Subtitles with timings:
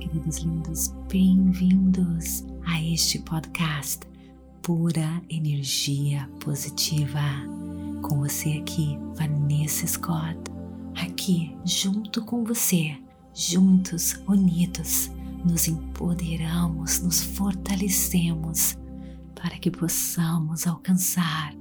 [0.00, 4.00] Queridos lindos, bem-vindos a este podcast
[4.60, 7.20] Pura Energia Positiva.
[8.02, 10.36] Com você aqui, Vanessa Scott,
[10.96, 12.96] aqui junto com você,
[13.32, 15.10] juntos, unidos,
[15.44, 18.76] nos empoderamos, nos fortalecemos
[19.34, 21.54] para que possamos alcançar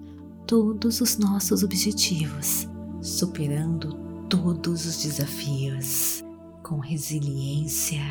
[0.47, 2.67] todos os nossos objetivos,
[2.99, 3.93] superando
[4.27, 6.22] todos os desafios
[6.63, 8.01] com resiliência,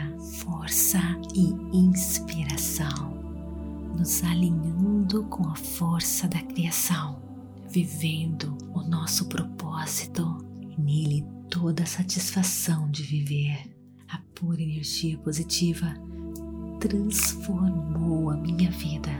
[0.41, 1.01] força
[1.34, 3.15] e inspiração,
[3.97, 7.20] nos alinhando com a força da criação,
[7.70, 13.74] vivendo o nosso propósito e nele toda a satisfação de viver.
[14.09, 15.95] A pura energia positiva
[16.79, 19.10] transformou a minha vida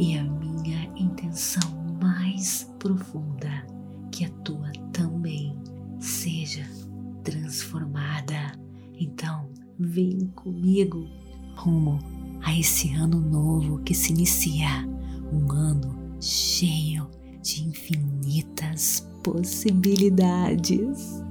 [0.00, 1.70] e a minha intenção
[2.02, 3.64] mais profunda
[4.10, 5.56] que a tua também
[6.00, 6.68] seja
[7.22, 8.63] transformada
[8.98, 9.48] então,
[9.78, 11.08] vem comigo
[11.56, 11.98] rumo
[12.42, 14.86] a esse ano novo que se inicia,
[15.32, 17.10] um ano cheio
[17.42, 21.22] de infinitas possibilidades.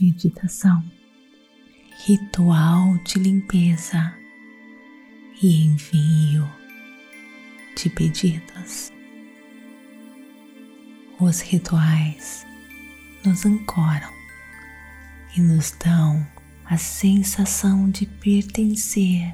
[0.00, 0.82] Meditação,
[2.04, 4.12] ritual de limpeza
[5.40, 6.48] e envio
[7.76, 8.92] de pedidos.
[11.22, 12.44] Os rituais
[13.24, 14.12] nos ancoram
[15.36, 16.26] e nos dão
[16.64, 19.32] a sensação de pertencer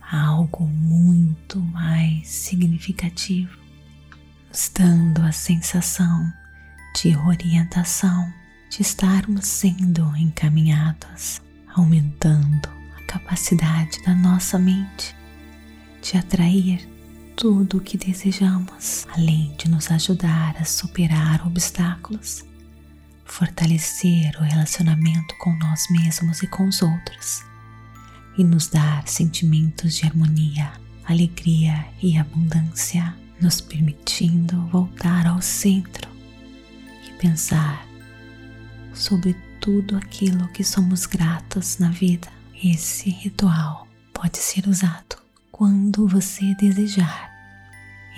[0.00, 3.54] a algo muito mais significativo,
[4.48, 6.32] nos dando a sensação
[6.98, 8.32] de orientação,
[8.70, 11.42] de estarmos sendo encaminhados,
[11.74, 15.14] aumentando a capacidade da nossa mente
[16.00, 16.91] de atrair
[17.36, 22.44] tudo o que desejamos, além de nos ajudar a superar obstáculos,
[23.24, 27.42] fortalecer o relacionamento com nós mesmos e com os outros,
[28.36, 30.72] e nos dar sentimentos de harmonia,
[31.04, 36.08] alegria e abundância, nos permitindo voltar ao centro
[37.06, 37.86] e pensar
[38.94, 42.28] sobre tudo aquilo que somos gratos na vida.
[42.62, 45.21] Esse ritual pode ser usado
[45.62, 47.30] quando você desejar.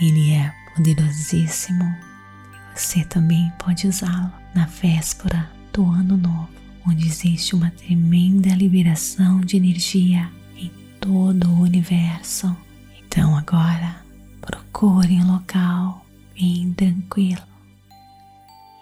[0.00, 6.48] Ele é poderosíssimo e você também pode usá-lo na véspera do ano novo,
[6.88, 12.56] onde existe uma tremenda liberação de energia em todo o universo.
[12.98, 13.94] Então agora
[14.40, 17.42] procure um local bem tranquilo,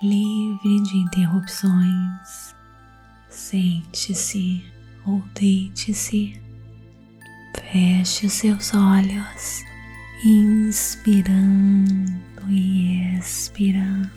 [0.00, 2.54] livre de interrupções.
[3.28, 4.64] Sente-se
[5.04, 6.40] ou deite-se
[7.72, 9.64] Feche os seus olhos,
[10.22, 12.12] inspirando
[12.50, 14.10] e expirando,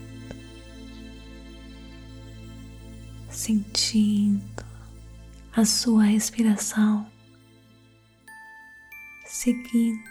[3.30, 4.66] sentindo
[5.56, 7.10] a sua respiração,
[9.26, 10.04] seguindo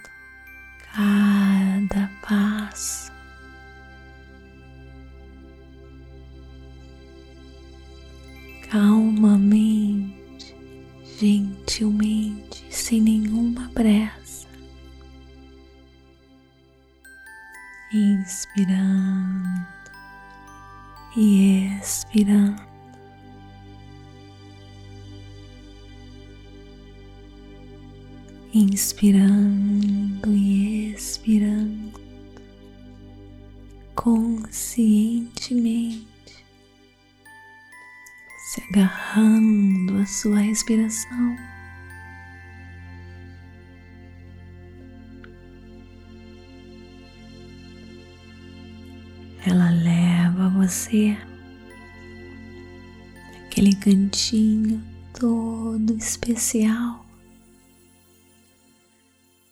[0.91, 3.11] cada passo.
[8.71, 10.24] Calmamente,
[11.25, 14.47] gentilmente sem nenhuma pressa,
[17.91, 19.65] inspirando
[21.17, 22.63] e expirando.
[28.53, 31.99] Inspirando e expirando
[33.95, 36.14] conscientemente,
[38.55, 41.35] se agarrando à sua respiração.
[49.47, 51.15] ela leva você
[53.45, 54.83] aquele cantinho
[55.13, 57.05] todo especial,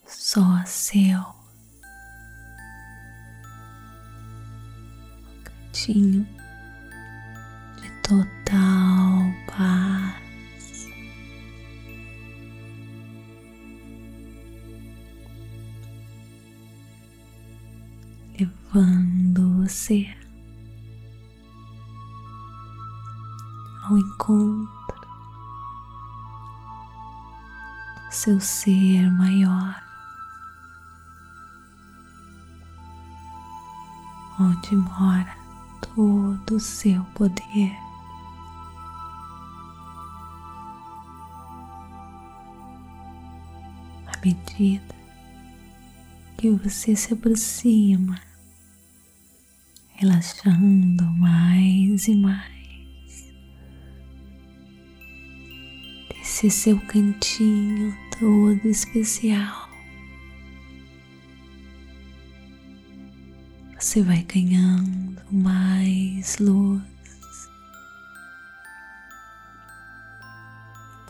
[0.07, 1.23] só seu.
[5.43, 6.27] Cantinho
[8.03, 10.23] total paz.
[18.39, 20.07] levando você
[23.83, 24.73] ao encontro
[28.09, 29.83] seu ser maior,
[34.39, 35.35] onde mora
[35.81, 37.82] todo o seu poder.
[44.23, 44.95] Medida
[46.37, 48.19] que você se aproxima
[49.95, 53.33] relaxando mais e mais.
[56.09, 59.69] Desse seu cantinho todo especial.
[63.79, 66.81] Você vai ganhando mais luz,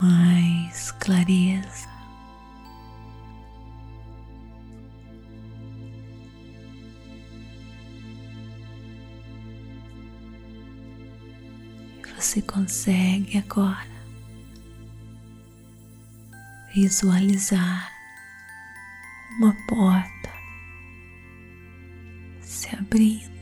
[0.01, 1.92] mais clareza.
[12.63, 13.91] Consegue agora
[16.73, 17.91] visualizar
[19.37, 20.29] uma porta
[22.39, 23.33] se abrindo.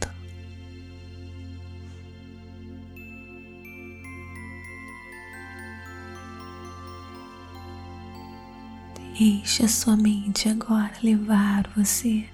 [9.20, 12.28] Deixe a sua mente agora levar você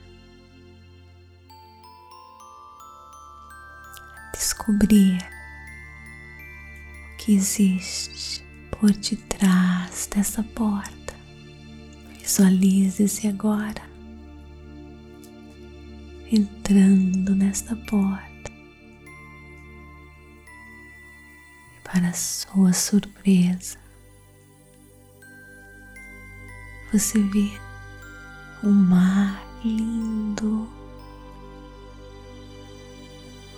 [4.15, 5.36] a descobrir
[7.27, 8.41] que existe
[8.71, 11.13] por detrás dessa porta.
[12.21, 13.81] Visualize-se agora
[16.31, 18.49] entrando nesta porta.
[21.75, 23.77] E para sua surpresa,
[26.93, 27.51] você vê
[28.63, 30.65] um mar lindo,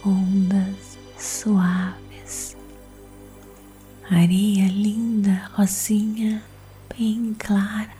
[0.03, 2.08] ondas suaves
[4.09, 6.43] areia linda, rosinha,
[6.97, 7.93] bem clara,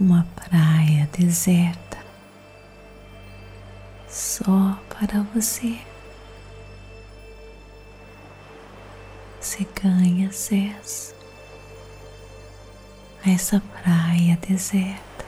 [0.00, 1.98] uma praia deserta
[4.08, 5.78] só para você.
[9.40, 11.14] Você ganha acesso
[13.24, 15.24] a essa praia deserta.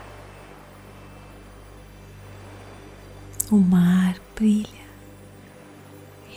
[3.50, 4.86] O mar brilha,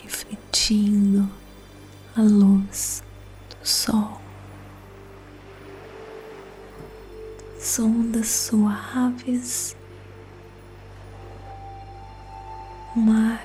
[0.00, 1.41] refletindo
[2.14, 3.02] a luz
[3.48, 4.20] do sol,
[7.56, 9.74] as ondas suaves,
[12.94, 13.40] mar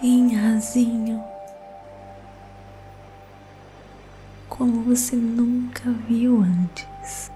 [0.00, 1.22] bem rasinho,
[4.48, 7.30] como você nunca viu antes,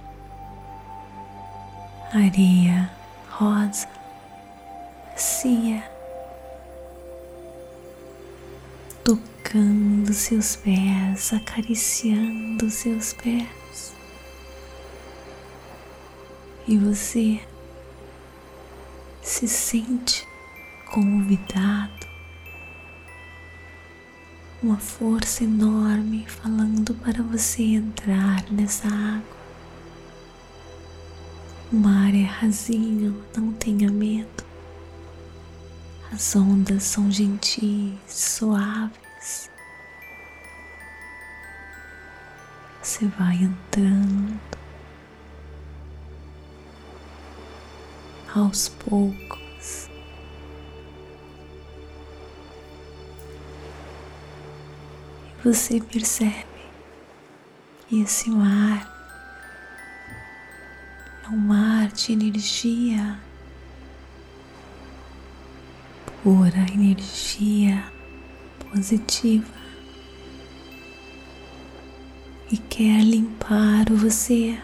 [2.14, 2.90] areia
[3.28, 3.86] rosa,
[5.12, 5.95] macia
[9.56, 13.94] tocando seus pés, acariciando seus pés.
[16.68, 17.40] E você
[19.22, 20.28] se sente
[20.92, 22.06] convidado,
[24.62, 29.36] uma força enorme falando para você entrar nessa água.
[31.72, 34.44] O mar é rasinho, não tenha medo.
[36.12, 39.05] As ondas são gentis, suaves
[42.86, 44.40] você vai entrando
[48.34, 49.90] aos poucos.
[55.38, 56.46] E você percebe
[57.88, 58.90] que esse mar
[61.24, 63.18] é um mar de energia,
[66.22, 67.95] pura energia
[68.70, 69.46] positiva
[72.50, 74.58] e quer limpar você.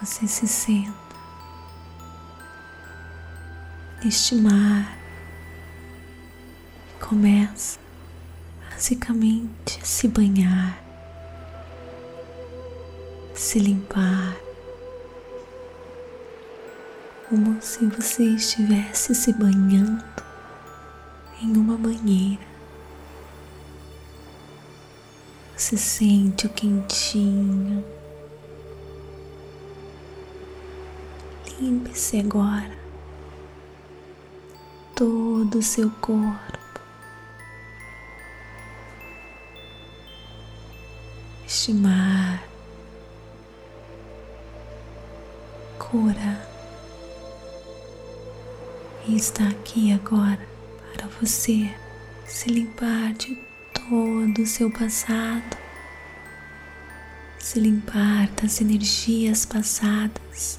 [0.00, 0.92] Você se senta
[4.04, 4.98] neste mar
[6.90, 7.78] e começa
[8.70, 10.78] basicamente a se banhar,
[13.34, 14.36] se limpar,
[17.34, 20.04] como se você estivesse se banhando
[21.42, 22.46] em uma banheira.
[25.56, 27.84] Você sente o quentinho.
[31.58, 32.78] Limpe-se agora
[34.94, 36.80] todo o seu corpo.
[41.44, 42.44] Este mar
[45.80, 46.53] cura
[49.06, 50.40] e está aqui agora
[50.94, 51.70] para você
[52.26, 53.36] se limpar de
[53.72, 55.56] todo o seu passado,
[57.38, 60.58] se limpar das energias passadas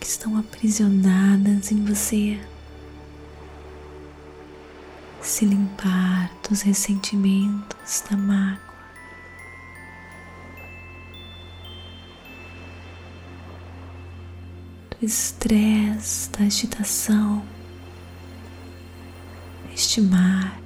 [0.00, 2.40] que estão aprisionadas em você,
[5.20, 8.65] se limpar dos ressentimentos, da mágoa.
[15.00, 17.42] Do estresse, da agitação,
[19.74, 20.58] este mar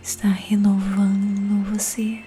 [0.00, 2.22] está renovando você.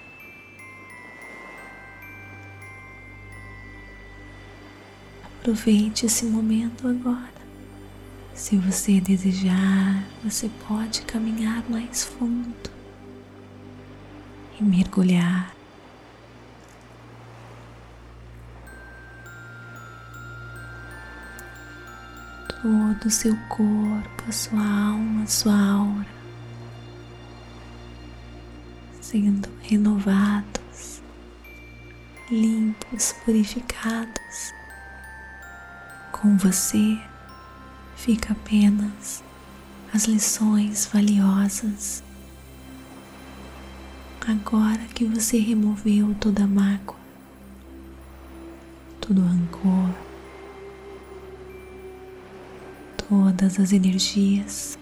[5.24, 7.38] Aproveite esse momento agora.
[8.34, 12.70] Se você desejar, você pode caminhar mais fundo
[14.60, 15.57] e mergulhar.
[22.62, 26.18] Todo o seu corpo, a sua alma, a sua aura
[29.10, 31.00] sendo renovados,
[32.30, 34.52] limpos, purificados.
[36.12, 37.00] Com você
[37.96, 39.24] fica apenas
[39.94, 42.02] as lições valiosas.
[44.26, 46.96] Agora que você removeu toda a mágoa,
[49.00, 49.94] todo o rancor,
[53.08, 54.78] todas as energias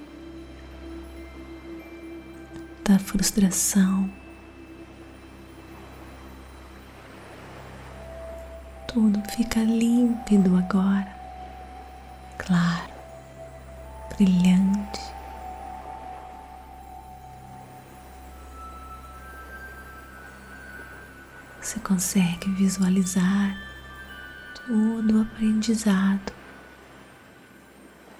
[2.84, 4.10] da frustração,
[8.88, 11.14] tudo fica límpido agora,
[12.38, 12.96] claro
[14.16, 15.00] brilhante.
[21.60, 23.56] Você consegue visualizar
[24.66, 26.32] todo o aprendizado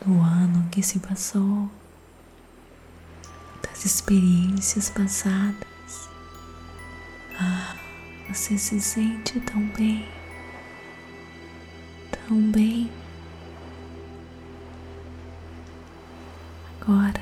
[0.06, 1.68] do ano que se passou,
[3.60, 6.08] das experiências passadas.
[7.40, 7.74] Ah,
[8.28, 10.08] você se sente tão bem,
[12.12, 12.88] tão bem.
[16.80, 17.20] Agora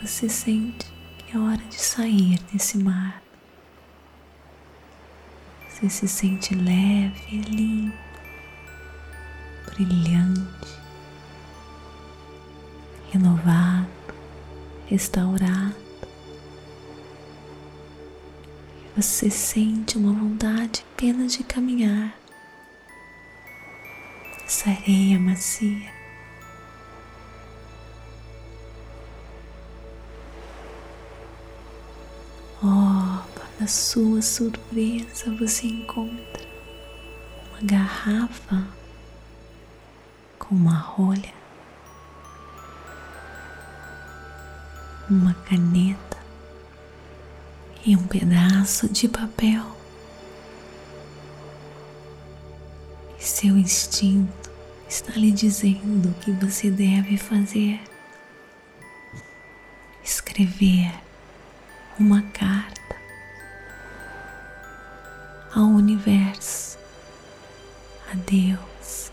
[0.00, 3.22] você sente que é hora de sair desse mar.
[5.68, 7.94] Você se sente leve, limpo,
[9.66, 10.79] brilhante,
[13.10, 13.88] renovado,
[14.86, 15.74] restaurado.
[18.96, 22.14] Você sente uma vontade apenas de caminhar.
[24.44, 26.00] Essa areia macia
[32.62, 36.46] Oh, para sua surpresa, você encontra
[37.50, 38.66] uma garrafa
[40.38, 41.32] com uma rolha,
[45.10, 46.18] uma caneta
[47.84, 49.64] e um pedaço de papel.
[53.18, 54.50] E seu instinto
[54.88, 57.80] está lhe dizendo o que você deve fazer.
[60.02, 60.92] Escrever
[61.98, 62.96] uma carta
[65.52, 66.78] ao universo,
[68.10, 69.10] a Deus,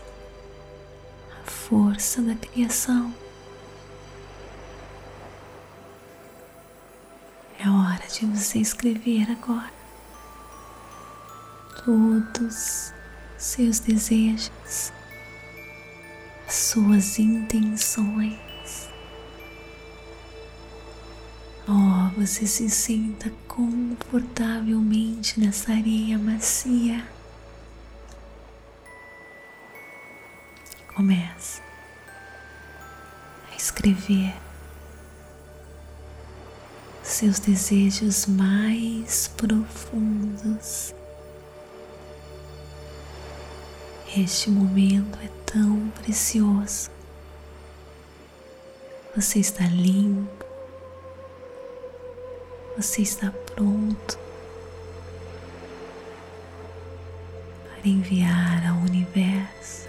[1.32, 3.12] a força da criação.
[8.18, 9.72] De você escrever agora
[11.84, 12.92] todos
[13.38, 14.92] seus desejos,
[16.48, 18.88] as suas intenções.
[21.68, 27.08] Oh, você se sinta confortavelmente nessa areia macia.
[30.92, 31.62] Comece
[33.52, 34.34] a escrever
[37.08, 40.94] seus desejos mais profundos.
[44.16, 46.90] Este momento é tão precioso.
[49.14, 50.48] Você está limpo
[52.78, 54.16] você está pronto
[57.64, 59.88] para enviar ao universo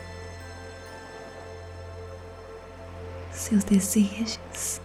[3.31, 4.81] seus desejos.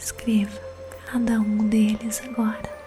[0.00, 0.67] Escreva
[1.10, 2.77] cada um deles agora.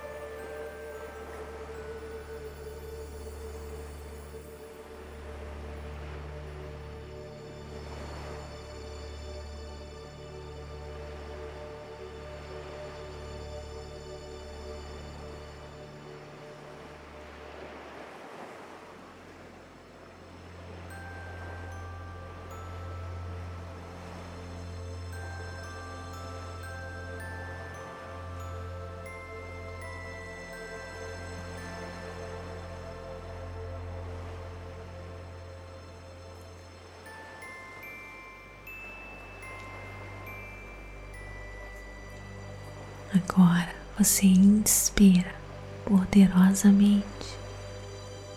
[43.13, 45.36] Agora você inspira
[45.84, 47.03] poderosamente,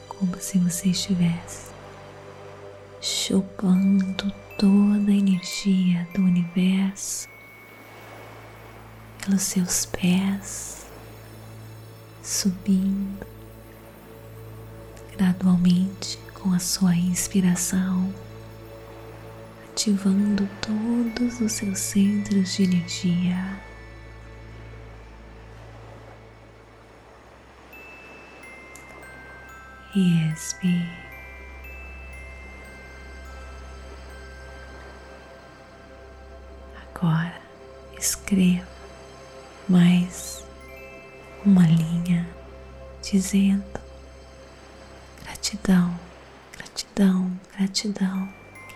[0.09, 1.73] como se você estivesse
[3.01, 7.29] enxugando toda a energia do universo
[9.25, 10.87] pelos seus pés,
[12.21, 13.25] subindo
[15.17, 18.13] gradualmente com a sua inspiração,
[19.71, 23.74] ativando todos os seus centros de energia.
[29.97, 30.91] E expire.
[36.83, 37.41] Agora
[37.97, 38.67] escreva
[39.69, 40.45] mais
[41.45, 42.29] uma linha
[43.03, 43.81] dizendo
[45.23, 45.99] gratidão,
[46.57, 48.29] gratidão, gratidão,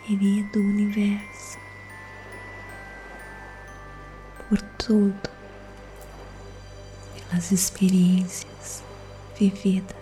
[0.07, 1.59] querido universo,
[4.49, 5.31] por tudo,
[7.29, 8.85] pelas experiências
[9.37, 9.98] vividas,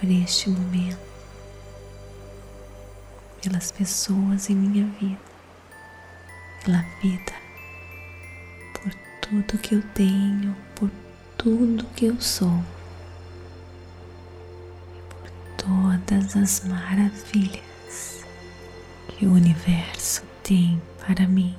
[0.00, 0.98] por este momento,
[3.42, 5.20] pelas pessoas em minha vida,
[6.64, 7.40] pela vida
[9.30, 10.90] tudo que eu tenho, por
[11.38, 12.64] tudo que eu sou
[15.08, 18.24] por todas as maravilhas
[19.06, 21.56] que o universo tem para mim.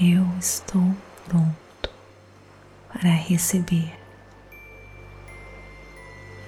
[0.00, 0.94] Eu estou
[1.26, 1.90] pronto
[2.92, 3.92] para receber.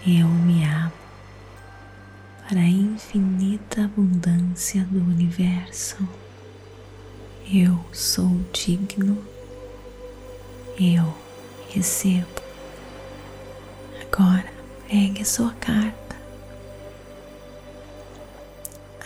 [0.06, 1.05] Eu me abro
[2.48, 5.96] para a infinita abundância do universo.
[7.52, 9.36] Eu sou digno
[10.78, 11.16] eu
[11.70, 12.42] recebo.
[14.02, 14.44] Agora
[14.88, 16.16] pegue sua carta,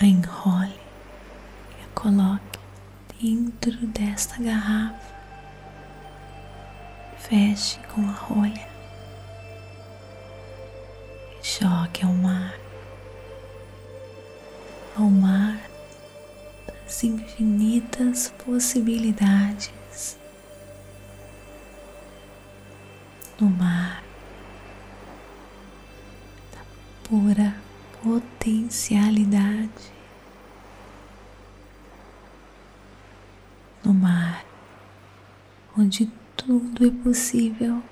[0.00, 0.80] a enrole
[1.78, 2.58] e a coloque
[3.20, 5.10] dentro desta garrafa.
[7.18, 8.68] Feche com a rolha
[11.40, 12.59] e jogue ao mar.
[14.96, 15.70] Ao mar
[16.66, 20.18] das infinitas possibilidades.
[23.40, 24.02] No mar
[26.52, 26.60] da
[27.04, 27.56] pura
[28.02, 29.92] potencialidade,
[33.82, 34.44] no mar
[35.78, 37.82] onde tudo é possível,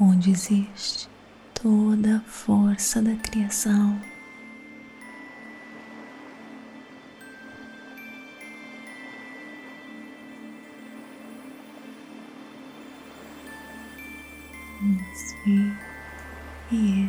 [0.00, 1.08] onde existe
[1.52, 4.00] toda a força da criação.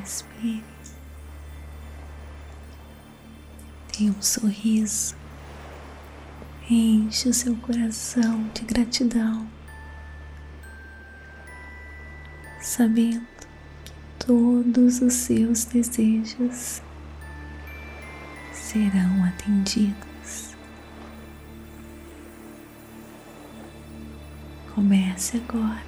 [0.07, 0.63] E expire.
[3.91, 5.15] Tenha um sorriso.
[6.69, 9.47] Enche o seu coração de gratidão,
[12.61, 13.25] sabendo
[13.85, 13.93] que
[14.25, 16.81] todos os seus desejos
[18.51, 20.55] serão atendidos.
[24.75, 25.87] Comece agora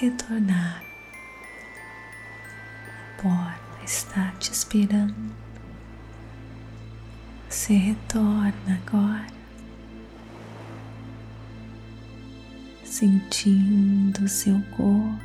[0.00, 0.89] retornar.
[3.20, 5.34] Porta está te esperando.
[7.50, 9.26] Você retorna agora,
[12.82, 15.20] sentindo seu corpo,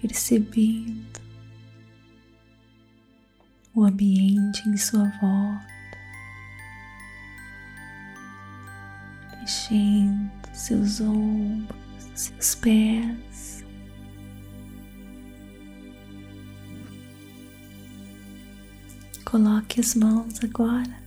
[0.00, 1.20] percebendo
[3.74, 5.66] o ambiente em sua volta,
[9.38, 11.76] mexendo seus ombros,
[12.14, 13.63] seus pés.
[19.34, 21.02] Coloque as mãos agora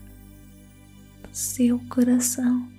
[1.24, 2.70] no seu coração.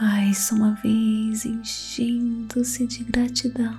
[0.00, 3.78] Mais uma vez enchendo-se de gratidão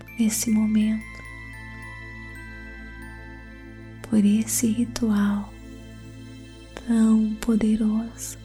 [0.00, 1.22] por esse momento,
[4.10, 5.54] por esse ritual
[6.88, 8.36] tão poderosa.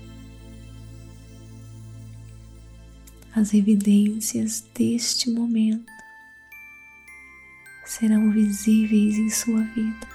[3.34, 5.91] As evidências deste momento
[8.02, 10.08] serão visíveis em sua vida,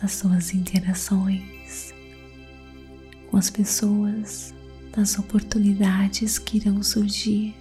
[0.00, 1.92] nas suas interações
[3.30, 4.54] com as pessoas,
[4.96, 7.54] nas oportunidades que irão surgir.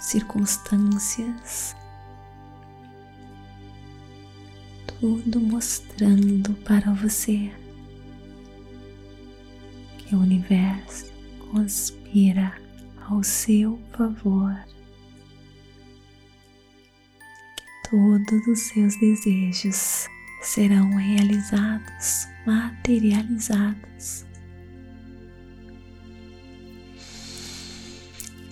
[0.00, 1.76] Circunstâncias,
[4.98, 7.52] tudo mostrando para você
[10.06, 11.12] que o universo
[11.50, 12.52] conspira
[13.08, 14.54] ao seu favor,
[17.56, 20.08] que todos os seus desejos
[20.42, 24.24] serão realizados, materializados.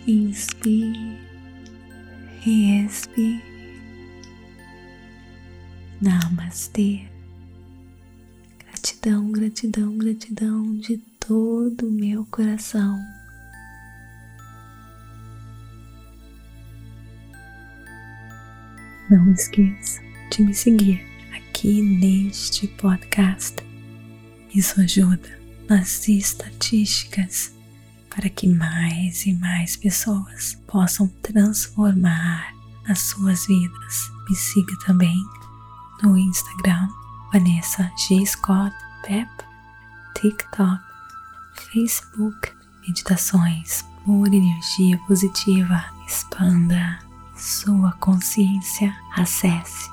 [0.06, 1.18] Inspire
[2.44, 3.42] e expire.
[6.00, 7.08] Namastê.
[8.58, 13.00] Gratidão, gratidão, gratidão de todo o meu coração.
[19.10, 21.02] Não esqueça de me seguir
[21.34, 23.56] aqui neste podcast.
[24.54, 27.54] Isso ajuda nas estatísticas
[28.10, 32.52] para que mais e mais pessoas possam transformar
[32.86, 34.10] as suas vidas.
[34.28, 35.16] Me siga também
[36.02, 36.86] no Instagram,
[37.32, 38.24] Vanessa G.
[38.26, 39.28] Scott Pep,
[40.20, 40.93] TikTok,
[41.62, 42.52] Facebook,
[42.86, 45.82] Meditações por Energia Positiva.
[46.06, 46.98] Expanda
[47.36, 49.88] sua consciência, acesse